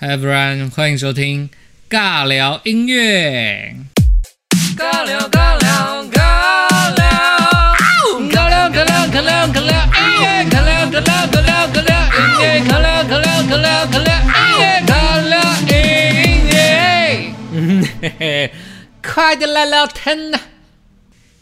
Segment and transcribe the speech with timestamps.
[0.00, 1.50] Hi everyone，欢迎收听
[1.90, 3.74] 尬聊音乐。
[4.76, 7.02] 尬聊尬聊尬聊，
[8.30, 14.94] 尬聊尬聊尬聊尬聊音乐，尬聊尬聊尬聊尬聊音乐，尬聊尬聊尬聊尬聊音乐，尬
[15.28, 15.34] 聊
[15.66, 16.56] 音乐。
[17.50, 17.58] 嗯
[18.00, 18.52] 嘿嘿，
[19.02, 20.38] 快点来聊天呐！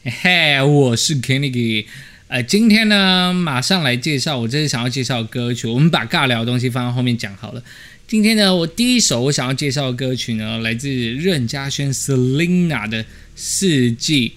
[0.03, 1.85] 嘿嘿，我是 Kenny。
[2.29, 5.69] 呃，今天呢，马上来介绍我这次想要介绍的歌曲。
[5.69, 7.63] 我们把尬聊的东西放到后面讲好了。
[8.09, 13.03] 今天呢，我第一首我想要介绍的歌曲呢，来自任嘉萱 Selina 的
[13.35, 14.29] 《四季》，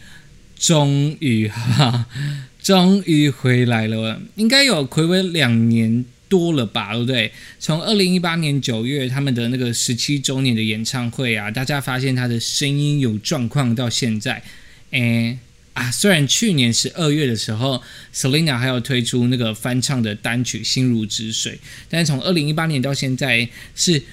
[0.67, 2.07] 终于哈，
[2.63, 7.31] 终于回来了，应该有暌违两年多了吧，对不对？
[7.59, 14.41] 从二零一八年九月他们的那个十七周年的演唱会啊，大家发现他的声音有状况，到现在，
[14.89, 15.37] 诶。
[15.79, 17.81] 啊，虽然去年十二月的时候
[18.13, 21.53] ，Selina 还有推出那个翻唱的单曲《心如止水》，
[21.87, 24.03] 但是从二零一八年到现在是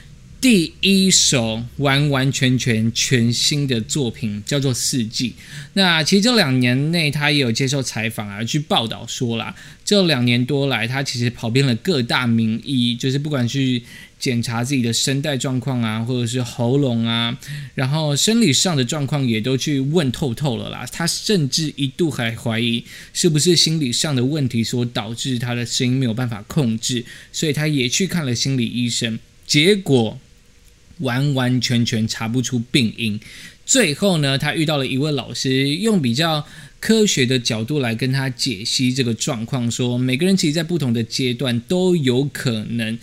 [0.41, 5.31] 第一首完完全全全新的作品，叫做《四季》。
[5.73, 13.83] 那其实这两年内，他也有接受采访啊，去报道说啦，这两年多来，他其实跑遍了各大名医，就是不管去。
[14.19, 17.39] 检查自己的声带状况啊，或者是喉咙啊，
[17.75, 20.87] 然后生理上的状况也都去问透透了啦。
[20.91, 30.19] 他甚至一度还怀疑是不是心理上的问题所导致他的声音没有办法控制，所以他也去看了心理医生，结果
[30.99, 33.19] 完完全全查不出病因。
[33.65, 36.47] 最后呢，他遇到了一位老师，用比较
[36.79, 42.99] 科学的角度来跟他解析这个状况，说每个人其实，在不同的阶段都有可能。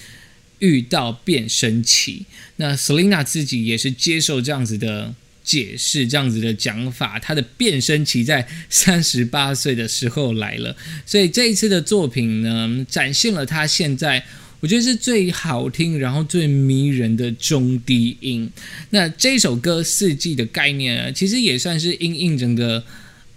[0.60, 5.14] 遇到变声期，那 Selina 自己也是接受这样子的
[5.44, 7.20] 解释，这样子的讲法。
[7.20, 10.74] 她的变声期在 三十八岁的时候来了，
[11.06, 14.24] 所以这一次的作品呢，展现了她现在
[14.64, 18.50] 我觉得是最好听，然后最迷人的中低音。
[18.92, 22.82] 那这首歌《四季》的概念啊，其实也算是应应整个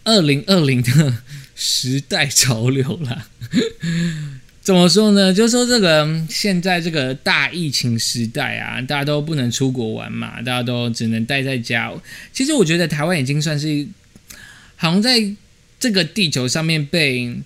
[0.05, 1.17] 二零二零的
[1.57, 3.27] 时代潮流了。
[4.63, 5.35] 怎么说呢？
[5.35, 11.93] 就说这个现在这个大疫情时代啊，大家都不能出国玩嘛，大家都只能待在家。
[12.33, 13.85] 其实我觉得台湾已经算是
[14.77, 15.21] 好像在
[15.81, 17.37] 这个地球上面被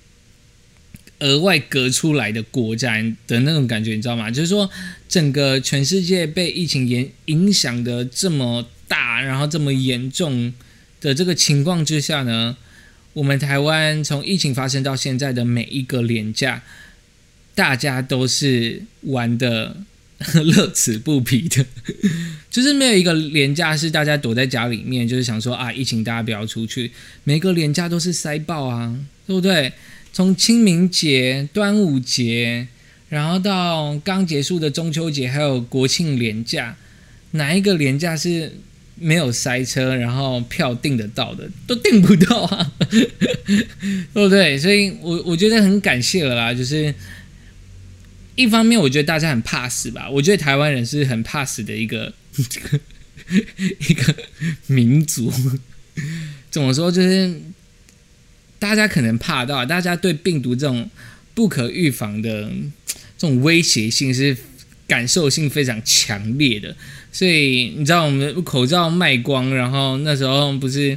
[1.20, 4.30] 额外隔出来的国家的那种感觉，你知道吗？
[4.30, 4.68] 就是说
[5.08, 10.52] 整个全世界被疫情影影响的这么大，然后这么严重
[11.00, 12.56] 的这个情况之下呢，
[13.12, 16.62] 我们台湾从疫情发生到现在的每一个廉价。
[17.52, 19.76] 大家都是玩的
[20.44, 21.66] 乐此不疲的，
[22.48, 26.90] 就是没有一个廉价是大家躲在家里面，就是想说啊，疫情大家不要出去。
[27.24, 29.70] 每个廉价都是塞爆啊，对不对？
[30.12, 32.68] 从清明节、端午节，
[33.08, 36.76] 然后到刚结束的中秋节，还有国庆连假，
[37.32, 38.52] 哪一个连假是
[38.96, 43.06] 没有塞车，然后票订得到的，都订不到啊， 对
[44.12, 44.58] 不对？
[44.58, 46.94] 所以我我觉得很感谢了啦，就是。
[48.36, 50.08] 一方面，我觉得大家很怕死吧。
[50.08, 52.10] 我觉得台湾人是很怕死的一个
[53.86, 54.16] 一个
[54.66, 55.30] 民族。
[56.50, 56.90] 怎么说？
[56.90, 57.38] 就是
[58.60, 60.88] 大家可能怕到，大家对病毒这种
[61.34, 62.48] 不可预防的
[63.18, 64.36] 这种威胁性是
[64.86, 66.76] 感受性非常强烈的。
[67.10, 70.96] 所以你知道，我们口罩卖光，然后那时候不是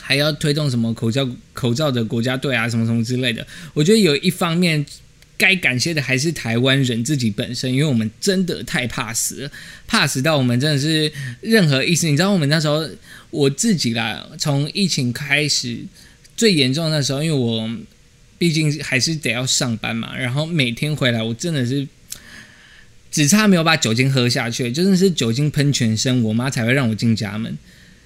[0.00, 3.46] 还要推动什么口罩口罩的国家队啊，什么什么之类的。
[3.74, 4.84] 我觉得有一方面。
[5.38, 9.50] 该感谢的还是台湾人自己本身，因为我们真的太怕死了，
[9.88, 11.10] 怕死到我们真的是
[11.40, 12.06] 任何意思。
[12.06, 12.88] 你知道我们那时候
[13.30, 15.78] 我自己啦，从疫情开始
[16.36, 17.70] 最严重的时候，因为我
[18.38, 21.86] 毕竟还是得要上班嘛，然后每天回来，我真的是
[23.10, 27.56] 只差没有把酒精喝下去，真的是酒精喷全身，我妈才会让我进家门，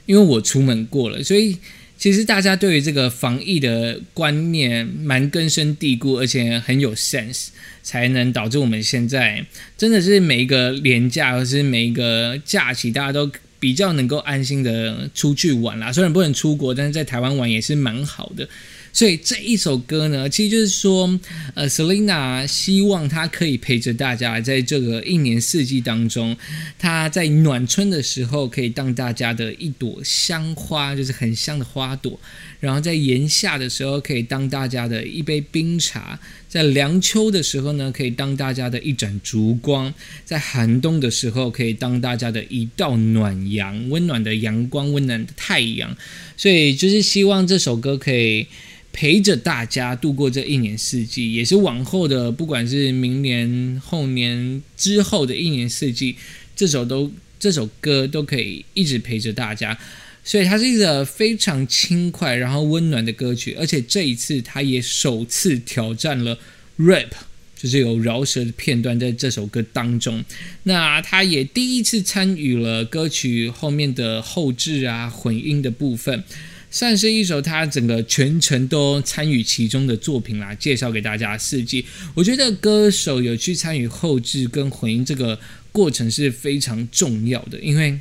[0.07, 1.57] 因为我出门过了，所以。
[1.99, 7.47] 其实大家对于这个防疫的观念蛮根深蒂固，而且很有 sense，
[7.83, 9.43] 才能导致我们现在
[9.79, 13.33] 真的是每一个年假或是每一个假期，大家都
[13.67, 15.93] 比较能够安心的出去玩啦。
[15.93, 18.49] 虽然不能出国，但是在台湾玩也是蛮好的。
[18.93, 21.19] 所以这一首歌呢，其实就是说，
[21.55, 26.37] 呃，Selina 希望她可以陪着大家，在这个一年四季当中，
[26.79, 32.17] 她在暖春的时候可以当大家的一朵香花，就是很香的花朵；
[32.61, 36.19] 然后在炎夏的时候可以当大家的一杯冰茶；
[36.49, 39.93] 在凉秋的时候呢，可以当大家的一盏烛光；
[40.25, 45.97] 在寒冬的时候，可以当大家的一道暖阳，温暖的阳光，温暖的太阳。
[46.37, 48.47] 所以就是希望这首歌可以
[48.93, 56.17] 陪着大家度过这一年四季，也是往后的不管是明年、后年之后的一年四季，
[56.57, 59.79] 这首都这首歌都可以一直陪着大家。
[60.29, 66.37] 所以它是一个非常轻快然后温暖的歌曲，而且这一次他也首次挑战了
[66.79, 67.13] rap，
[67.57, 70.25] 就是有饶舌的片段在这首歌当中。
[70.65, 76.25] 那他也第一次参与了歌曲后面的后置啊混音的部分，
[76.73, 80.53] 算是一首他整个全程都参与其中的作品啦。
[80.57, 81.87] 介绍给大家四季，
[82.17, 85.39] 我觉得歌手有去参与后置跟混音这个
[85.71, 87.97] 过程是非常重要的，因为。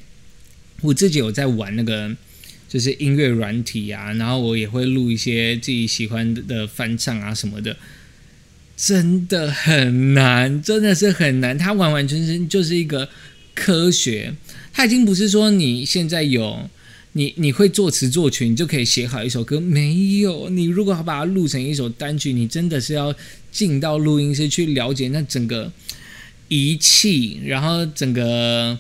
[0.86, 2.16] 我自己有在玩那个，
[2.70, 7.76] 就是音乐软体啊，然后我也会录一些自己喜欢的翻唱啊什么的，
[8.78, 11.58] 真的很难，真的是很难。
[11.58, 13.10] 它完完全全就是一个
[13.54, 14.34] 科学，
[14.72, 16.70] 它已经不是说你现在有
[17.14, 19.60] 你你会作词作曲，你就可以写好一首歌。
[19.60, 23.16] 没有，你如果要把它录成一首单曲，你真的是要
[23.52, 25.72] 进到录音室去了解那整个
[26.50, 28.78] 仪器，然后整个。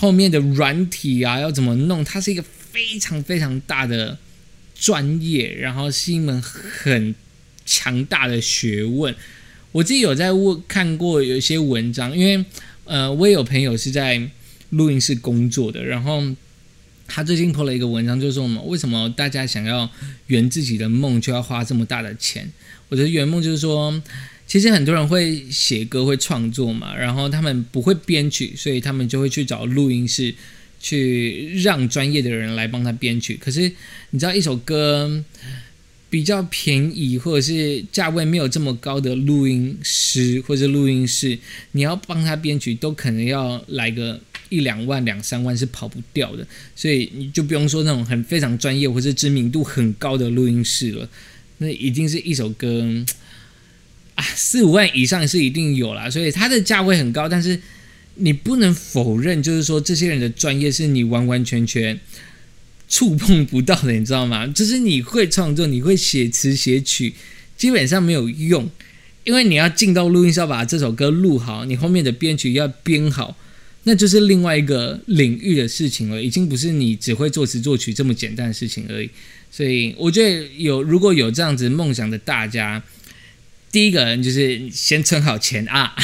[0.00, 2.02] 后面的软体啊，要怎么弄？
[2.02, 4.16] 它是一个非常非常大的
[4.74, 7.14] 专业，然后是一门很
[7.66, 9.14] 强大的学问。
[9.72, 12.42] 我自己有在问看过有一些文章，因为
[12.86, 14.30] 呃，我也有朋友是在
[14.70, 16.22] 录音室工作的，然后
[17.06, 19.90] 他最近 po 了一个文章，就是说我们为什么大家想要
[20.28, 22.50] 圆自己的梦，就要花这么大的钱？
[22.88, 24.02] 我的圆梦就是说。
[24.50, 30.34] 其实很多人会写歌、会创作嘛，然后他们不会编曲，所以他们就会去找录音室，
[30.80, 33.38] 去让专业的人来帮他编曲。
[33.40, 33.70] 可是
[34.10, 35.22] 你知道，一首歌
[36.10, 41.38] 比较便宜或者是价位没有这么高的录音师或者录音室，
[41.70, 46.44] 你要帮他编曲，都可能要来个一两万、两三万是跑不掉的。
[46.74, 51.08] 所以你就不用说那种很非常专业或者知名度很高的录音室了，
[51.58, 52.84] 那一定是一首歌。
[54.20, 57.60] 四五万以上是一定有啦，所以它的价位很高，但是
[58.16, 61.98] 你不能否认，就是说这些人的专业是你完完全全
[62.88, 64.46] 触碰不到的，你知道吗？
[64.54, 67.14] 就是你会创作，你会写词写曲，
[67.56, 68.68] 基本上没有用，
[69.24, 73.36] 因为你要进到录音室把这首歌录好，你后面的编曲要编好，
[73.84, 79.08] 那就是另外一个领域的事情了，已经不是你只会作词作曲这么简单的事情而已。
[79.50, 82.82] 所以我觉得有如果有这样子梦想的大家。
[83.72, 85.94] 第一个人就是先存好钱啊，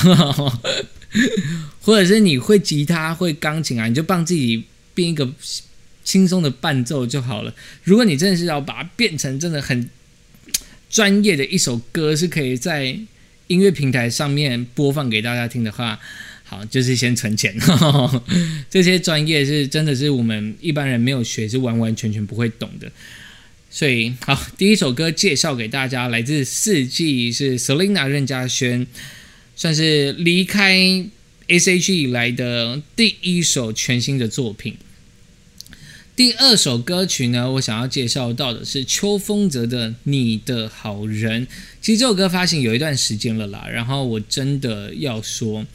[1.82, 4.64] 或者是你会吉他、会钢琴啊，你就帮自己
[4.94, 5.28] 编一个
[6.04, 7.52] 轻松的伴奏就好了。
[7.82, 9.90] 如果你真的是要把它变成真的很
[10.88, 12.96] 专业的一首歌，是可以在
[13.48, 15.98] 音乐平台上面播放给大家听的话，
[16.44, 17.56] 好，就是先存钱。
[18.70, 22.90] 这些专业是真的是我们一般人没有学，是完完全全不会懂的。
[23.76, 28.86] 所以好，第一首歌介绍给大家，来自四季，是 Selina 任嘉萱，
[29.54, 31.04] 算是离开
[31.46, 34.78] S.H.E 以来的第一首全新的作品。
[36.16, 41.46] 第二首歌曲呢，我想要介绍到的是邱风泽的《你的好人》。
[41.82, 45.66] 其实这首歌发行有一段时间了啦，然后我真的要说，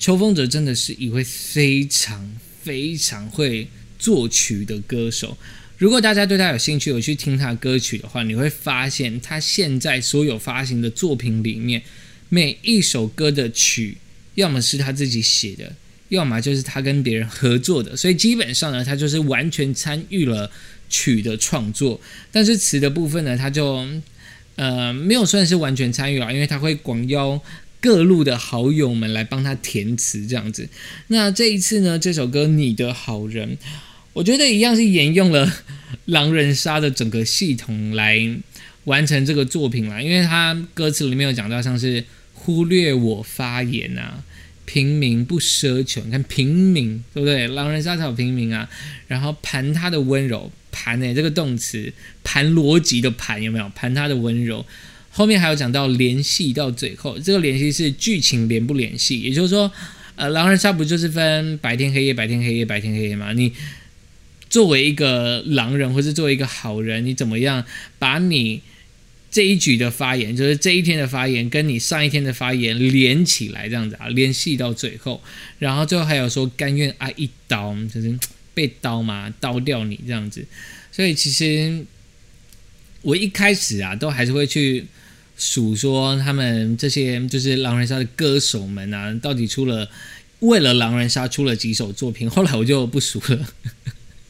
[0.00, 5.38] 邱风泽真的是一位非常非常会作曲的歌手。
[5.78, 11.80] 如果大家对他有兴趣，有去听他歌曲的话，你会发现他现在所有发行的作品里面，
[12.28, 13.96] 每一首歌的曲，
[14.34, 15.72] 要么是他自己写的，
[16.08, 17.96] 要么就是他跟别人合作的。
[17.96, 20.50] 所以基本上呢，他就是完全参与了
[20.90, 22.00] 曲的创作。
[22.32, 23.86] 但是词的部分呢，他就
[24.56, 27.40] 呃没有算是完全参与了，因为他会广邀
[27.80, 30.68] 各路的好友们来帮他填词这样子。
[31.06, 33.56] 那这一次呢，这首歌《你的好人》。
[34.18, 35.48] 我觉得一样是沿用了
[36.06, 38.18] 狼人杀的整个系统来
[38.82, 42.02] 完成这个作品啦，因为他歌词里面有讲到像是
[42.34, 44.24] 忽略我发言啊，
[44.66, 47.46] 平民不奢求，你看平民对不对？
[47.46, 48.68] 狼人杀才有平民啊，
[49.06, 51.92] 然后盘他的温柔，盘诶这个动词
[52.24, 53.70] 盘逻辑的盘有没有？
[53.76, 54.66] 盘他的温柔，
[55.10, 59.70] 后面还有讲到联系到最后，这个联系是剧情联不联系，也就是说，
[60.16, 63.32] 呃，狼人杀不就是分白天黑夜白天黑夜白天黑夜吗？
[63.32, 63.52] 你
[64.50, 67.64] 作为一个狼人，或是作为一个好人，你怎么样
[67.98, 68.62] 把你
[69.30, 75.22] 这一局的发言，就是这一天的发言，跟你上一天的发言连起来，这样子啊，联系到最后，
[75.58, 78.18] 然后最后还有说甘愿挨一刀，就是
[78.54, 80.44] 被刀嘛，刀掉你这样子。
[80.90, 81.84] 所以其实
[83.02, 84.86] 我一开始啊，都还是会去
[85.36, 89.88] 数说他们这些就是狼人杀的歌手们啊，到底出了
[90.40, 92.28] 为了狼人杀出了几首作品。
[92.28, 93.46] 后来我就不数了，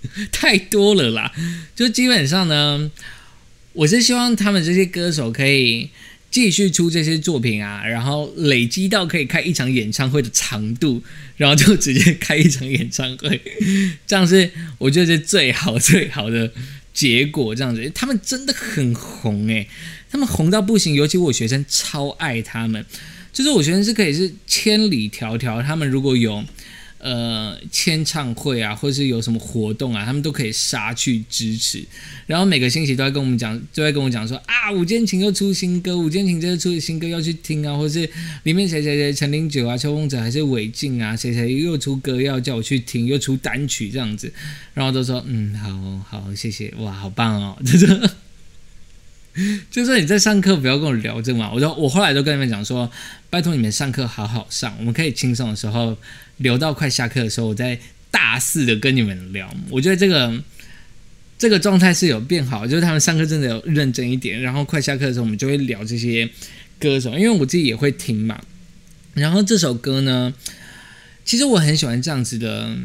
[0.32, 1.32] 太多了啦。
[1.74, 2.90] 就基本上呢，
[3.72, 5.90] 我是希望他们这些歌手可以
[6.30, 11.02] 继续出这些作品啊，然后累积到可以开一场演唱会的长度，
[11.36, 13.40] 然后就直接开一场演唱会，
[14.06, 16.52] 这样是我觉得是最好最好的
[16.92, 17.54] 结果。
[17.54, 19.68] 这样子，他们真的很红诶。
[20.10, 22.84] 他们红到不行，尤其我学生超爱他们，
[23.30, 26.42] 就是我学生是可以是千里迢迢，他们如果有
[26.98, 31.84] 呃签唱会啊，或是有什么活动啊，他们都可以杀去支持。
[32.26, 38.08] 然后每个星期都在跟我们讲，都在跟我讲说啊，五间情又出新歌，五间情这次出的新歌要去听啊，或是
[38.42, 44.32] 里面谁谁谁陈零九啊、秋风者还是韦静啊，谁谁又出歌要叫我去听，又出单曲这样子，
[44.74, 48.10] 然后都说嗯，好好谢谢，哇，好棒哦，这个。
[49.70, 52.90] 就是你在上课不要跟我聊这个嘛，我就我后来都跟你们讲说，
[53.30, 55.96] 拜托你们上课好好上，我们可以轻松的时候
[56.38, 57.78] 留到快下课的时候，我再
[58.10, 59.54] 大肆的跟你们聊。
[59.70, 60.42] 我觉得这个
[61.38, 66.28] 这个状态是有变好，就是他们上课真的有认真一点，然后快下课的时候我们就会聊这些
[66.80, 68.40] 歌手，因为我自己也会听嘛。
[69.14, 70.34] 然后这首歌呢，
[71.24, 72.76] 其实我很喜欢这样子的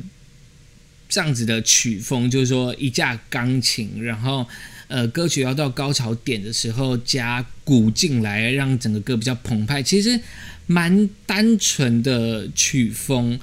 [1.09, 4.47] 这样子的曲风，就是说一架钢琴，然后。
[4.89, 9.81] 呃，歌曲要到高潮点的时候加鼓进来，让整个歌比较澎湃。
[9.81, 10.19] 其实
[10.65, 13.39] 蛮单纯的曲风，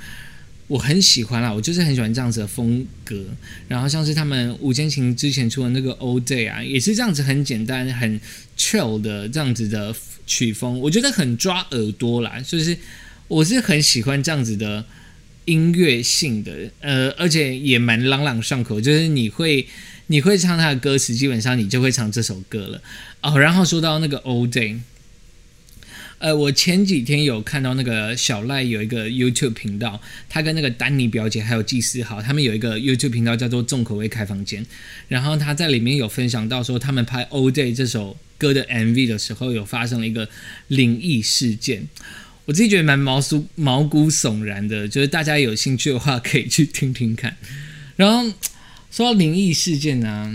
[0.67, 1.53] 我很喜欢啦。
[1.53, 3.25] 我就是很喜欢这样子的风格。
[3.69, 8.21] 然后像是他们五间琴之前出的那个《All Day》啊，也是这样子很简单、很
[8.57, 9.95] chill 的这样子的
[10.27, 12.41] 曲风，我觉得很抓耳朵啦。
[12.41, 12.77] 就是
[13.29, 14.85] 我是很喜欢这样子的
[15.45, 19.67] 音乐性的，呃，而且也蛮朗朗上口，就是你会。
[20.13, 22.83] 你会唱他的歌词，基本上你就会唱这首歌了
[23.21, 23.39] 哦。
[23.39, 24.81] 然后说到那个 Old Day，
[26.21, 34.65] 呃，我前几天有看到那个小赖有一个 YouTube 频道，他跟那个丹尼表姐还有季思豪，他们有一个 YouTube 频道叫做重口味开房间。
[35.09, 40.29] 然后他在里面有分享到说，他们拍 Old Day 这首歌的 MV 的时候，有发生了一个
[40.69, 41.89] 灵异事件。
[42.45, 47.37] 我自己觉得蛮毛酥毛骨悚然的，就是大家有兴趣的话可以去听听看。
[47.97, 48.33] 然后。
[48.93, 50.35] 说到灵异事件呢，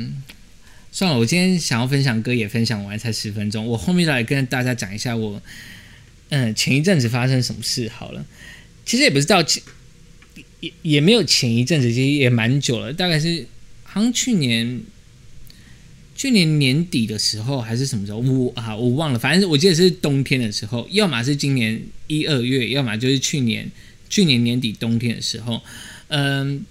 [0.90, 5.42] 算了，我今天想要分享歌也分享完，才十分钟，我后面来跟大家讲一下我，
[6.30, 8.26] 嗯，前一阵子发生什么事好了。
[8.86, 9.62] 其实也不知道前，
[10.60, 13.48] 也也没有前一阵子，其实也蛮久了，大概是
[13.84, 14.82] 好像去年，
[16.16, 23.72] 去年年底的时候还是什么时候，我啊我忘了，反正我记得是冬天的时候，要么是今年一二月，要么就是去年
[24.10, 25.62] 去年年底冬天的时候，
[26.08, 26.66] 嗯。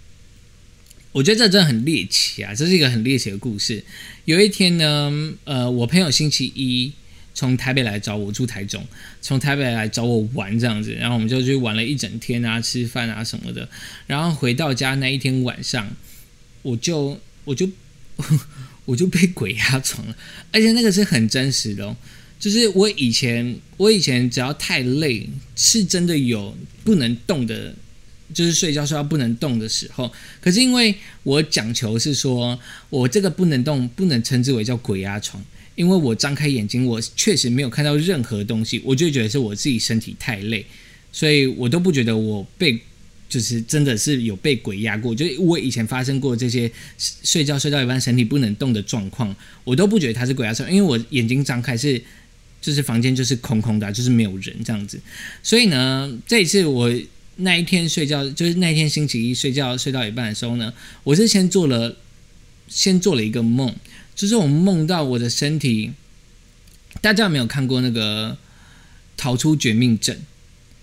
[1.14, 2.52] 我觉得这真的很猎奇啊！
[2.52, 3.84] 这是一个很猎奇的故事。
[4.24, 6.90] 有一天呢，呃，我朋友星期一
[7.34, 8.86] 从台北来找我，住台中，
[9.20, 13.68] 从台北来找我玩这样子，然后我们就去玩了一整天啊，吃饭啊什么的。
[14.06, 15.94] 然后回到家那一天晚上，
[16.62, 17.68] 我就我就
[18.86, 20.16] 我就被鬼压床了，
[20.52, 21.96] 而且那个是很真实的，哦，
[22.38, 27.74] 就是我以前我以前只要太累，是真的有不能动的。
[28.32, 30.10] 就是睡觉睡到不能动的时候，
[30.40, 35.40] 可是因为我讲求是说，我这个不能动不能称之为叫鬼压床，
[35.74, 40.64] 因为我张开眼睛，我确实没有看到任何东西，我就觉得是我自己身体太累，
[41.12, 42.78] 所以我都不觉得我被
[43.28, 45.14] 就是真的是有被鬼压过。
[45.14, 52.00] 就我以前发生过这些睡觉睡到一半身体不能动的状况，我都不觉得它是鬼压床，因为我眼睛张开是
[52.60, 55.00] 就是房间就是空空的，就是没有人这样子。
[55.42, 56.92] 所以呢，这一次我。
[57.38, 61.96] 那一天睡觉，就是那一天星期一睡觉睡到一半的时候呢，我是先做了，
[62.68, 63.74] 先做了一个梦，
[64.14, 65.92] 就是我梦到我的身体。
[67.00, 68.32] 大家有没有看过那个
[69.16, 70.16] 《逃出绝命镇》？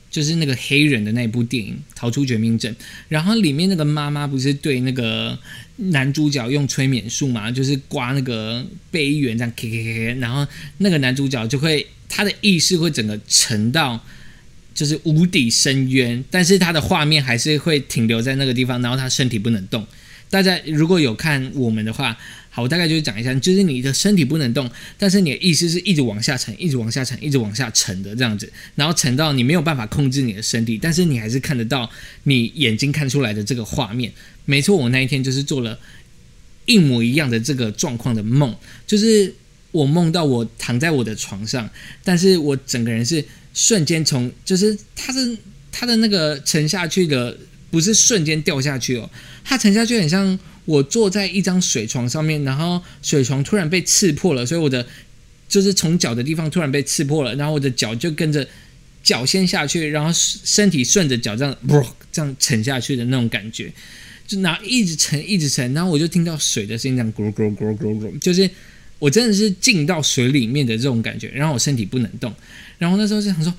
[0.09, 2.73] 就是那个黑人的那部电影《逃出绝命镇》，
[3.07, 5.39] 然后里面那个妈妈不是对那个
[5.77, 10.45] 男主角用催眠术嘛，就是刮那个背缘这样，然后
[10.79, 14.03] 那个男主角就会他的意识会整个沉到。
[14.73, 19.85] 就是无底深渊，但是他的画面还是会停留在那个地方，然后他身体不能动。
[20.31, 22.17] 大家如果有看我们的话，
[22.49, 31.87] 好，我大概就是讲一下，就是你的身体不能动，但是你的意识是一直往下沉，一直往下沉，一直往下沉的这样子，然后沉到你没有办法控制你的身体，但是你还是看得到
[32.23, 34.11] 你眼睛看出来的这个画面。
[34.45, 35.77] 没错，我那一天就是做了
[36.65, 38.55] 一模一样的这个状况的梦，
[38.87, 39.31] 就是
[39.71, 41.69] 我梦到我躺在我的床上，
[42.03, 43.23] 但是我整个人是。
[43.53, 45.37] 瞬间从就是它是
[45.73, 47.37] 它的那个沉下去的，
[47.69, 49.09] 不是瞬间掉下去哦，
[49.43, 54.85] 它沉下去很像我坐在一张水床上面，然后水床突然被刺破了，所以我的
[55.47, 58.47] 就是从脚的地方突然被刺破了，然后我的脚就跟着
[59.03, 63.71] 脚先下去，然后身体顺着脚这样不这样沉下去的那种感觉，
[64.27, 68.49] 就然后一直沉一直沉，然后我就听到水的声音这样咕噜咕噜咕噜咕噜，就是
[68.99, 72.31] 我真的是进到水里面的这种感觉，然后我身体不能动，
[72.77, 73.51] 然后那时候就想说，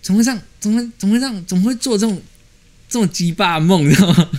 [0.00, 0.40] 怎么会这样？
[0.58, 1.44] 怎么怎么会这样？
[1.46, 2.20] 怎么会做这种
[2.88, 3.88] 这种鸡巴梦？
[3.88, 4.30] 知道吗？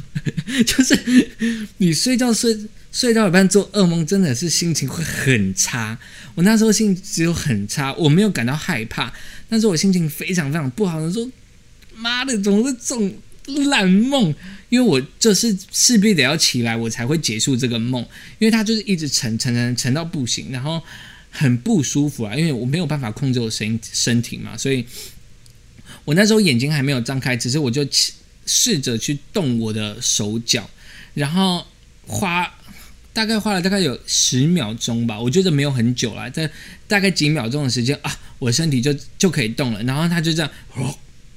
[0.65, 1.29] 就是
[1.77, 2.57] 你睡觉睡。
[2.89, 5.95] 睡到一半做噩梦，真的是心情会很差。
[6.33, 9.13] 我那时候心情只有很差，我没有感到害怕，
[9.47, 10.97] 但是我心情非常非常不好。
[10.97, 11.29] 我说
[11.93, 13.13] ：“妈的，怎么会这种
[13.69, 14.33] 烂梦？”
[14.69, 18.01] 因为我就是势必得要起来，我才会结束这个梦。
[18.39, 20.81] 因为它就是一直沉沉沉沉到不行，然后
[21.29, 22.33] 很不舒服啊。
[22.33, 24.83] 因为我没有办法控制我身身体嘛，所以
[26.03, 28.13] 我那时候眼睛还没有张开，只是我就起
[28.47, 30.67] 试着去动我的手脚，
[31.13, 31.63] 然后
[32.07, 32.51] 花。
[33.13, 36.47] 大概花了大概有十秒钟吧，我觉得没有很久了，在
[36.87, 40.51] 大概几秒钟的时间啊，我身体就就可以动了，然后它就这样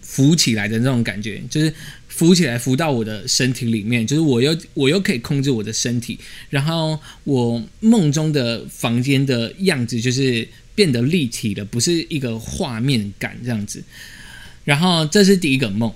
[0.02, 1.72] 浮起来的那种感觉，就是
[2.06, 6.18] 浮起来浮到我的身体里面，就是我又我又可以控制我的身体，
[6.50, 13.82] 然后我梦中的房间的样子就是变得立体了，不是一个画面感这样子，
[14.64, 15.90] 然后这是第一个梦，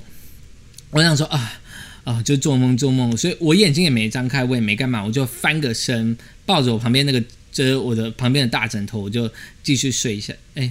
[0.94, 1.60] 我想说啊。
[2.04, 9.26] 啊，就做梦做梦，所以我眼睛也没张开，我也没干嘛，我就翻个身，抱着我旁边那个遮我的旁边的大枕头，我就
[9.62, 10.34] 继续睡下。
[10.54, 10.70] 哎，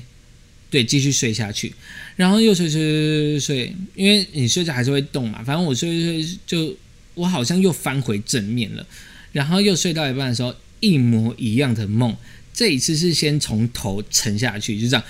[0.69, 1.73] 对，继续睡下去，
[2.15, 5.43] 然后又睡睡睡睡睡，因为你睡着还是会动嘛。
[5.43, 6.77] 反正我睡睡睡，就
[7.15, 8.85] 我好像又翻回正面了，
[9.31, 12.15] 然后又睡到一半的时候，一模一样的梦，
[12.53, 15.03] 这一次是先从头沉下去，就这样。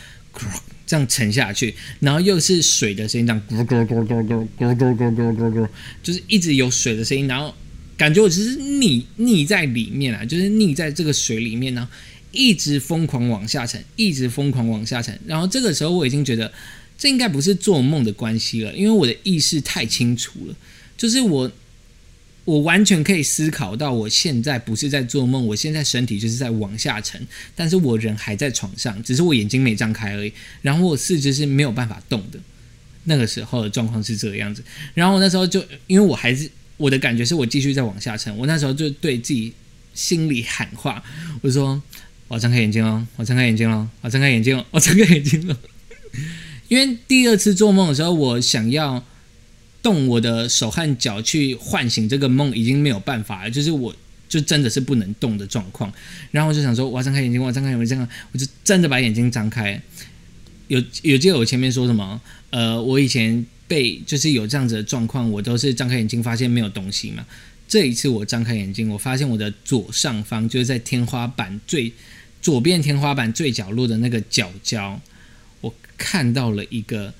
[0.85, 5.69] 这样沉下去，然后又是水的声音，这样咕咕咕咕咕咕咕咕咕咕咕，
[6.01, 7.53] 就是一直有水的声音，然后
[7.97, 11.87] 感觉我只是溺溺在里面啊，就是溺在这个水里面呢，
[12.31, 15.17] 一直疯狂往下沉，一直疯狂往下沉。
[15.25, 16.51] 然后这个时候我已经觉得
[16.97, 20.55] 这应该不是做梦的关系了，因为我的意识太清楚了，
[20.97, 21.51] 就是我。
[22.45, 30.33] 我完全可以思考到，我现在不是在做梦，我现在身体就是在往下沉，但是我人还在床上，只是我眼睛没张开而已。
[30.61, 32.39] 然后我四肢是没有办法动的，
[33.05, 34.61] 那个时候的状况是这个样子。
[34.93, 39.53] 然后我那时候就，因为我还是我的感觉是我继续在往下沉，我那时候就对自己
[39.93, 41.01] 心里喊话，
[41.41, 41.81] 我说
[42.27, 45.57] ：“我睁开眼睛了，我睁开眼睛了，我睁开眼睛了，我睁开眼睛了。”
[46.67, 49.01] 因为第二次做梦的时候，我想要。
[49.83, 53.93] 动我的手和脚去唤醒这个梦已经没有办法了，就是我
[54.29, 55.91] 就真的是不能动的状况。
[56.31, 59.79] 然后我就想说，我要张开眼睛，我要张开眼睛，我就真的把眼睛张开。
[60.69, 62.19] 有有记得我前面说什么？
[62.49, 67.25] 呃，我以前被就是有这样子的状况，我都是张开眼睛发现没有东西嘛。
[67.67, 71.91] 这一次我张开眼睛，我发现我的左上方就是在天花板最
[72.41, 75.01] 左边天花板最角落的那个角角，
[75.59, 77.13] 我看到了一个。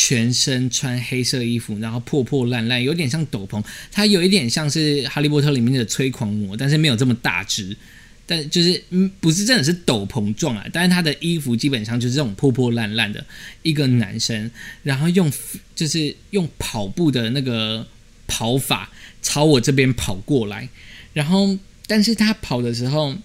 [0.00, 3.60] 全身穿黑色衣服，然后破破烂烂，有点像斗篷。
[3.90, 7.76] 它有一点像是《哈利波特》里面的催狂魔，但是没有这么大只。
[8.24, 10.64] 但就是嗯，不是真的是斗篷状啊。
[10.72, 13.26] 但是他的衣服基本上就是这种破破烂烂的
[13.64, 14.48] 一个男生，
[14.84, 15.32] 然后用
[15.74, 17.84] 就是用跑步的那个
[18.28, 20.68] 跑法朝我这边跑过来。
[21.12, 21.58] 然后，
[21.88, 23.16] 但是他跑的时候，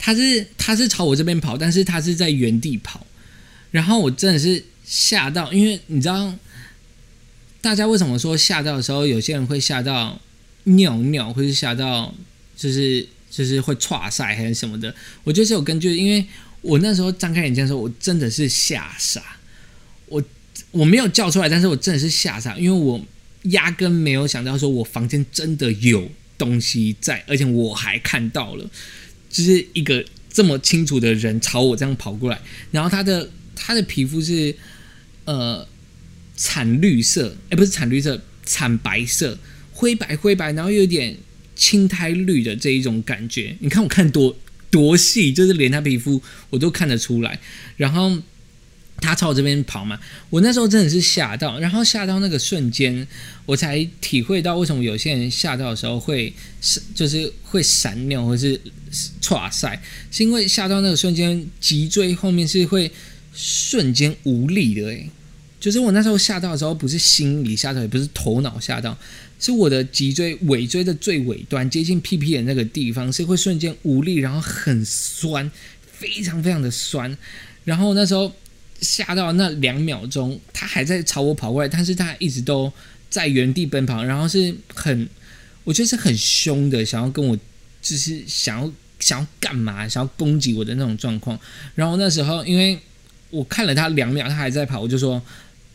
[0.00, 3.06] 他是他是朝我这边跑，但是他是在原地跑。
[3.70, 4.64] 然后我真的是。
[4.92, 6.34] 吓到，因为你知道，
[7.62, 10.20] 大家为什么说吓到的时候，有些人会吓到
[10.64, 12.14] 尿尿，或是吓到
[12.54, 14.94] 就是就是会岔塞还是什么的？
[15.24, 16.22] 我觉得是有根据，因为
[16.60, 19.22] 我那时候张开眼睛的时候，我真的是吓傻，
[20.08, 20.22] 我
[20.72, 23.02] 我没有叫出来，但是我真的是吓傻，因为我
[23.44, 28.70] 压根没有想到说我房间真的有东西在，而且我还看到了，
[29.30, 32.38] 就是一个这么清楚的人朝我这样跑过来，
[32.70, 34.54] 然后他的他的皮肤是。
[35.24, 35.68] 呃，
[36.34, 39.38] 惨绿色，哎，不是惨绿色，惨白色，
[39.72, 41.16] 灰白灰白，然后又有点
[41.54, 43.54] 青苔绿的这一种感觉。
[43.60, 44.36] 你看我看多
[44.68, 47.38] 多细，就是连他皮肤我都看得出来。
[47.76, 48.18] 然后
[49.00, 53.06] 他朝我这边跑嘛，我那时候真的是吓到，然后吓到那个瞬间，
[53.46, 58.60] 我才体会到为什么有些人吓到的时候会是就是会闪尿或是
[59.20, 59.80] 唰塞，
[60.10, 62.90] 是因为吓到那个瞬间，脊椎后面是会。
[63.32, 65.08] 瞬间无力的诶，
[65.58, 68.96] 就是我那时候吓到的时候，不是心里吓到，也不是头脑吓到，
[69.40, 75.50] 是我的脊椎尾椎的最尾端接近屁屁的那个地方是会瞬间无力，然后很酸，
[75.90, 77.16] 非常非常的酸。
[77.64, 78.32] 然后那时候
[78.80, 82.72] 吓到那两秒钟，他还在朝我跑过来，但是他一直都
[83.08, 85.08] 在原地奔跑，然后是很，
[85.64, 87.36] 我觉得是很凶的，想要跟我
[87.80, 91.38] 就是想要想要干嘛，想要攻击我的那种状况。
[91.76, 92.76] 然后那时候，因为
[93.32, 95.20] 我看了他两秒，他还在跑，我就说，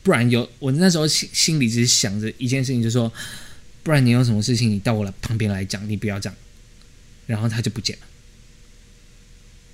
[0.03, 3.11] 不然有我那时候心心里只是想着一件事情，就说，
[3.83, 6.37] 不然你有什么事情，你到我的旁边来讲，你不要这样。
[7.25, 8.05] 然后他就不见了，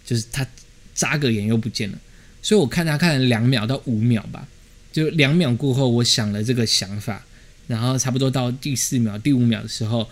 [0.03, 0.47] 就是他
[0.95, 1.99] 眨个眼又不见了。
[2.41, 4.47] 所以我看他看了两秒到五秒吧，
[4.91, 7.23] 就两秒过后，我想了这个想法，
[7.67, 10.09] 然后差不多到第四秒、第五秒的时候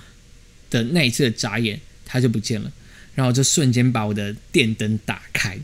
[0.69, 2.71] 的那一次眨眼，他就不见了。
[3.15, 5.59] 然后就瞬间把我的电灯打开，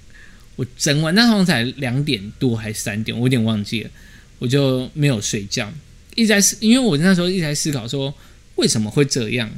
[0.58, 3.89] 我整晚那时候才两点多还是三点，我有点忘记了，
[4.39, 5.72] 我就没有睡觉，
[6.15, 8.13] 一直在思，因为我那时候一直在思考说
[8.56, 9.50] 为什么会这样。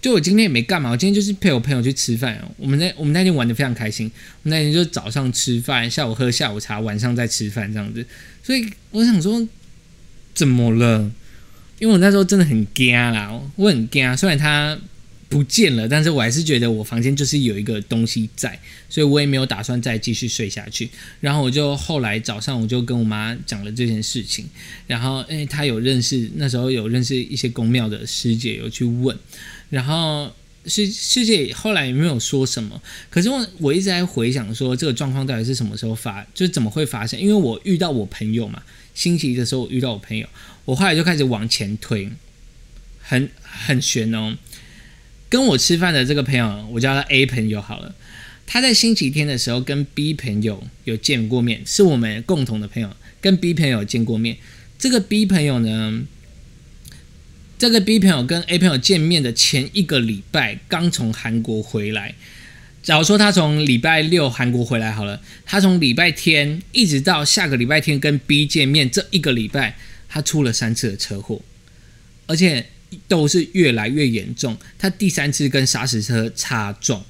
[0.00, 2.42] 就我今天也没干嘛，我今天就是陪我朋友去吃饭。
[2.56, 4.10] 我们那我们那天玩的非常开心，
[4.42, 8.04] 我们那天就早上吃饭，下午喝下午茶，晚上再吃饭这样子。
[8.42, 9.46] 所以我想说，
[10.34, 11.10] 怎么了？
[11.78, 14.16] 因为我那时候真的很惊啦，我很惊。
[14.16, 14.78] 虽然他。
[15.28, 20.88] 不见了，但是我还是觉得我房间就是有一个东西在，所以我也没有打算再继续睡下去。
[21.20, 24.46] 然后我就后来早上我就跟我妈讲了这件事情，
[24.86, 29.14] 然后因为她有认识那时候有认识一些公庙的师姐，有去问，
[29.68, 30.32] 然后
[30.64, 32.80] 师师姐后来也没有说什么。
[33.10, 37.20] 可是我我一直在回想说这个状况到底是什么时候发，就怎么会发生？
[37.20, 38.62] 因为我遇到我朋友嘛，
[38.94, 40.26] 星期一的时候我遇到我朋友，
[40.64, 42.10] 我后来就开始往前推，
[43.02, 44.38] 很很悬哦。
[45.28, 47.94] 跟我吃饭的这个朋友，我叫他 A 朋友好了。
[48.46, 54.38] 他在星期天的时候跟 B 朋友有见过面，是我们共同的朋友，跟 B 朋友见过面。
[54.78, 56.02] 这个 B 朋友呢，
[57.58, 62.14] 这个 B 朋友跟 A 朋友见面的前一个礼拜刚从韩国回来。
[62.82, 69.76] 假如说他从礼拜六韩国回来好了，他从礼拜天一直到下个礼拜天跟 B 见面，这一个礼拜
[70.08, 71.42] 他出了三次的车祸，
[72.26, 72.64] 而且。
[73.06, 74.56] 都是越来越严重。
[74.78, 77.04] 他第三次跟砂石车擦撞，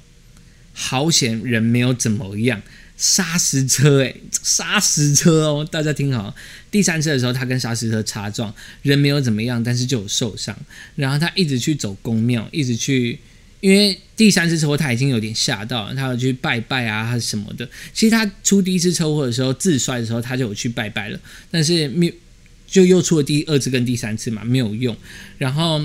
[0.73, 2.61] 好险人没有怎么样。
[2.97, 4.13] 砂石车，诶，
[4.43, 6.35] 砂石车哦，大家听好。
[6.69, 10.53] 第三次的时候，他跟砂石车擦撞，人没有怎么样，但是就有受伤。
[10.97, 13.17] 然后他一直去走公庙，一直去，
[13.61, 17.65] 因为第三次车祸他已经有点吓到，他要去拜拜啊，他什么的。
[17.93, 21.17] 其实他出第一次车祸的时候，自摔的时候，他就有去拜拜了，
[21.49, 22.13] 但是没。
[22.69, 24.95] 就又出了第二次跟第三次嘛，没有用。
[25.37, 25.81] 然后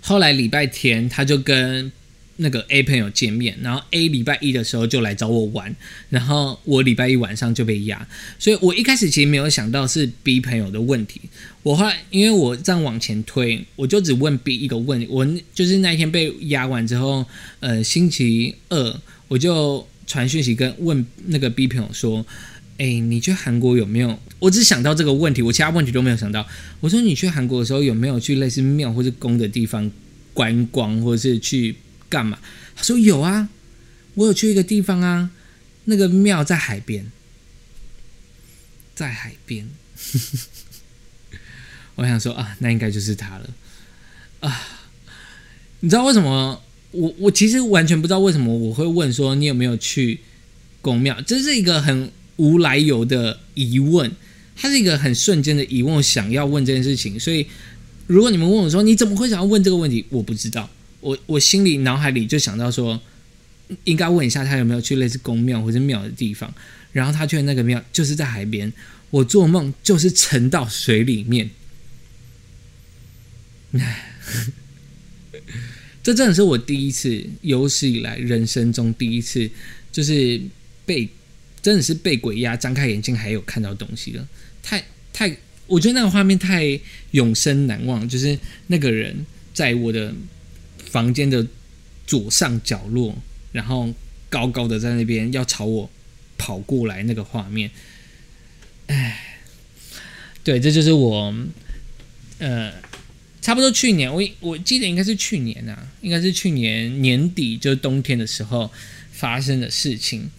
[0.00, 1.92] 后来礼拜天他就跟
[2.36, 5.76] 那个 A 朋友见面，然后 A 礼拜一的时候就来找我玩，
[6.08, 8.08] 然后我礼拜一晚上就被压。
[8.38, 11.20] 所以我一开始其实没有想到是 B 朋友的问题。
[11.62, 15.06] 我后来因为我这样往前推，我就只问 B 一个问题。
[15.10, 17.26] 我就是那一天被压完之后，
[17.60, 22.26] 呃，星期二我就传讯息跟问那个 B 朋友说。
[22.80, 24.18] 哎，你去韩国有没有？
[24.38, 26.46] 我只想到这个问题，我其他问题都没有想到。
[26.80, 29.90] 我说你去韩国的时候有没有去类似庙或者宫的地方
[30.32, 31.76] 观光，或者是去
[32.08, 32.38] 干嘛？
[32.74, 33.50] 他说有啊，
[34.14, 35.30] 我有去一个地方啊，
[35.84, 37.12] 那个庙在海边，
[38.94, 39.68] 在海边。
[41.96, 43.50] 我想说啊，那应该就是他了
[44.40, 44.58] 啊。
[45.80, 46.62] 你知道为什么？
[46.92, 50.20] 我我其实完全不知道为什么我会问说你有没有去
[50.80, 52.10] 宫庙，这是一个很。
[52.40, 54.10] 无来由的疑问，
[54.56, 57.20] 它是一个很瞬间的疑问，想要问这件事情。
[57.20, 57.46] 所以，
[58.06, 60.66] 如果你们问我说你怎么会想要问这个问题，我不知道。
[61.02, 62.98] 我我心里脑海里就想到说，
[63.84, 66.50] 应该问一下他有没有去类似宫庙或者庙的地方。
[66.92, 68.72] 然后他去那个庙就是在海边，
[69.10, 71.50] 我做梦就是沉到水里面。
[76.02, 79.50] 这真的是我第一次有史以来人生中第一次，
[79.92, 80.40] 就是
[80.86, 81.06] 被。
[81.62, 84.26] 真的是被鬼压，张开眼睛还有看到东西了，
[84.62, 88.08] 太太，我觉得那个画面太永生难忘。
[88.08, 90.14] 就是那个人在我的
[90.90, 91.46] 房间的
[92.06, 93.14] 左上角落，
[93.52, 93.92] 然后
[94.30, 95.90] 高高的在那边要朝我
[96.38, 97.70] 跑过来那个画面。
[98.86, 99.38] 哎，
[100.42, 101.34] 对，这就是我，
[102.38, 102.72] 呃，
[103.42, 108.70] 差不多去年，我我记得应该是去年啊，应该是去年年底，就是冬天的时候
[109.12, 110.30] 发生的事情。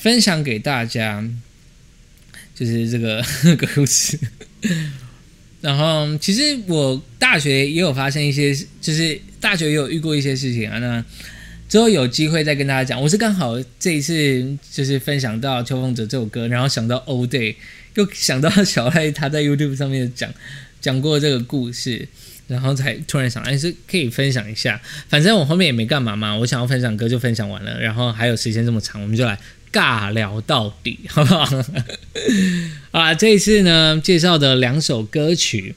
[0.00, 1.24] 分享给大家，
[2.54, 3.24] 就是这个
[3.74, 4.18] 故事。
[5.60, 10.78] 然后，其实我大学也有发生一些，就是大学也有遇过一些事情啊。
[10.78, 11.04] 那
[11.68, 13.02] 之后有机会再跟大家讲。
[13.02, 17.56] 我是刚好这一次就是分享到《秋风者》这首歌，然后想到 All Day，
[17.94, 20.32] 又想到小赖他在 YouTube 上面讲
[20.80, 22.06] 讲过这个故事，
[22.48, 24.80] 然后才突然想，哎，是可以分享一下。
[25.08, 29.38] 反正我后面也没干嘛嘛，我想要分享歌就分享完了，然后还有时间这么长，我们就来
[29.70, 31.46] 尬聊到底， 好不好？
[32.90, 35.74] 啊，这一次呢，介绍的两首歌曲，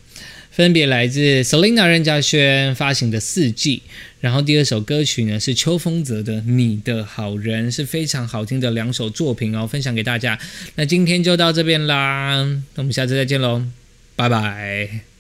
[0.49, 3.83] 分别来自 Selina 任嘉轩发行的《四季》，
[4.21, 10.39] 然后第二首歌曲呢是秋风泽的《你的好人》，是非常好听的两首作品哦，分享给大家。
[10.75, 12.35] 那今天就到这边啦，
[12.75, 13.61] 那我们下次再见喽，
[14.15, 15.10] 拜拜。